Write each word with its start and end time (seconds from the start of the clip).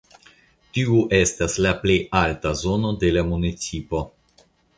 Tiu 0.77 0.95
estas 1.17 1.57
la 1.65 1.73
plej 1.83 1.99
alta 2.21 2.55
zono 2.63 2.91
de 3.05 3.13
la 3.19 3.27
municipo. 3.29 4.03